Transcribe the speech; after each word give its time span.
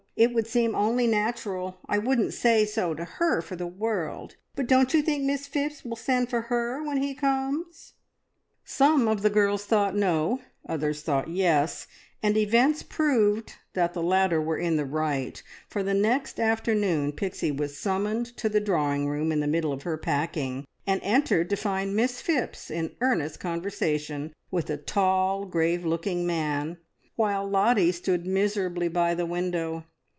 It 0.17 0.33
would 0.35 0.45
seem 0.45 0.75
only 0.75 1.07
natural. 1.07 1.77
I 1.89 1.97
wouldn't 1.97 2.35
say 2.35 2.63
so 2.63 2.93
to 2.93 3.03
her 3.03 3.41
for 3.41 3.55
the 3.55 3.65
world, 3.65 4.35
but 4.55 4.67
don't 4.67 4.93
you 4.93 5.01
think 5.01 5.23
Miss 5.23 5.47
Phipps 5.47 5.83
will 5.83 5.95
send 5.95 6.29
for 6.29 6.41
her 6.41 6.83
when 6.83 7.01
he 7.01 7.15
comes?" 7.15 7.93
Some 8.63 9.07
of 9.07 9.23
the 9.23 9.31
girls 9.31 9.65
thought 9.65 9.95
no, 9.95 10.39
others 10.69 11.01
thought 11.01 11.29
yes, 11.29 11.87
and 12.21 12.37
events 12.37 12.83
proved 12.83 13.53
that 13.73 13.93
the 13.93 14.03
latter 14.03 14.39
were 14.39 14.59
in 14.59 14.75
the 14.75 14.85
right; 14.85 15.41
for 15.67 15.81
the 15.81 15.95
next 15.95 16.39
afternoon 16.39 17.13
Pixie 17.13 17.49
was 17.51 17.75
summoned 17.79 18.27
to 18.37 18.47
the 18.47 18.59
drawing 18.61 19.07
room 19.07 19.31
in 19.31 19.39
the 19.39 19.47
middle 19.47 19.73
of 19.73 19.83
her 19.83 19.97
packing, 19.97 20.65
and 20.85 21.01
entered 21.03 21.49
to 21.49 21.55
find 21.55 21.95
Miss 21.95 22.21
Phipps 22.21 22.69
in 22.69 22.91
earnest 23.01 23.39
conversation 23.39 24.33
with 24.51 24.69
a 24.69 24.77
tall, 24.77 25.45
grave 25.45 25.83
looking 25.83 26.27
man, 26.27 26.77
while 27.15 27.49
Lottie 27.49 27.91
stood 27.93 28.27
miserably 28.27 28.87
by 28.89 29.15
the 29.15 29.25
window. 29.25 29.85